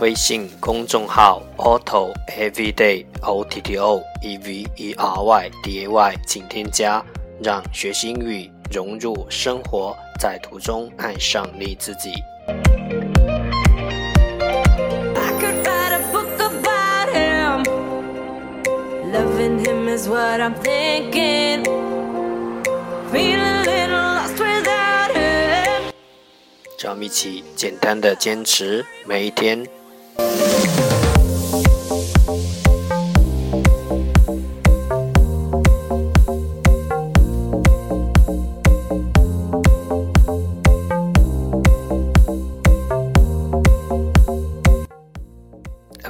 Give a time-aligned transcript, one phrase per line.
[0.00, 7.04] 微信公众号 Otto Everyday O T T O E V E R Y D A Y，请添加，
[7.42, 12.14] 让学习英语融入生活，在途中爱上你自己。
[26.82, 29.79] 让我们一起简单的坚持每一天。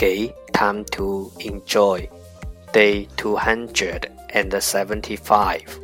[0.00, 2.08] Okay, time to enjoy.
[2.72, 5.80] Day 275.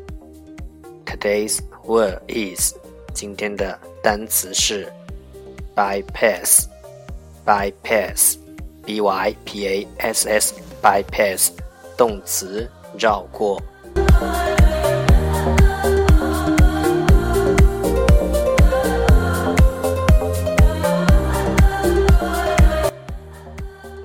[1.04, 2.74] Today's word is
[3.12, 4.86] 今天的单词是
[5.74, 6.68] bypass。
[7.44, 11.50] bypass，b y p a s s，bypass，
[11.96, 13.62] 动词，绕过。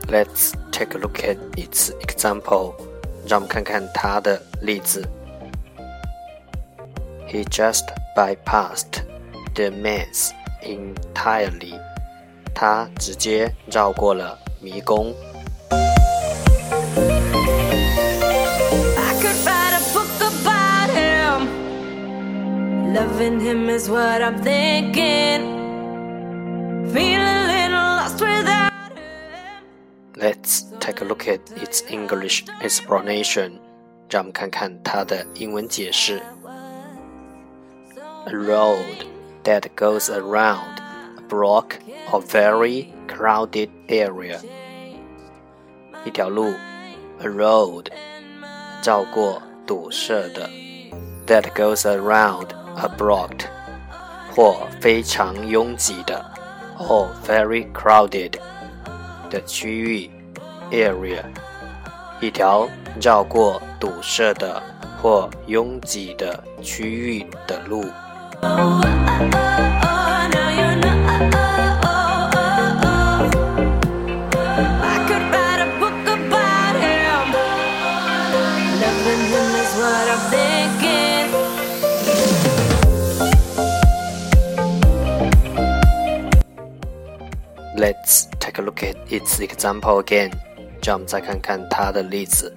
[0.07, 2.73] Let's take a look at its example。
[3.27, 5.07] 让我们看看它的例子。
[7.27, 7.83] He just
[8.15, 9.03] bypassed
[9.53, 10.31] the maze
[10.63, 11.79] entirely.
[12.53, 15.13] 他直接绕过了迷宫。
[22.93, 25.58] Loving him is what I'm thinking.
[26.92, 29.64] Feel a little lost without him.
[30.17, 33.59] Let's take a look at its English explanation.
[34.09, 36.20] 让我们看看它的英文解释。
[38.25, 39.05] A road
[39.43, 40.81] that goes around
[41.27, 41.75] block
[42.11, 44.39] or very crowded area.
[46.05, 46.53] 一条路，
[47.20, 47.87] a road，
[48.83, 50.49] 绕过堵塞的，
[51.27, 52.47] that goes around
[52.77, 53.45] a blocked，
[54.33, 56.25] 或非常拥挤的，
[56.77, 58.33] or very crowded
[59.30, 60.09] 的区域，
[60.71, 61.21] area，
[62.21, 62.67] 一条
[63.02, 64.61] 绕过堵塞的
[65.02, 67.83] 或拥挤的区域的路。
[87.83, 90.31] Let's take a look at its example again.
[90.81, 92.53] 让我们再看看它的例子。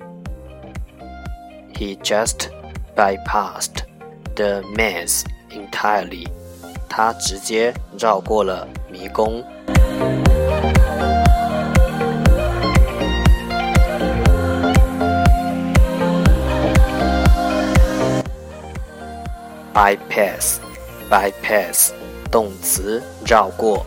[1.75, 2.49] He just
[2.97, 3.85] bypassed
[4.35, 6.27] the maze entirely.
[6.89, 9.43] 他直接绕过了迷宫。
[19.75, 20.59] bypass
[21.11, 21.93] bypass
[22.31, 23.87] 动词绕过。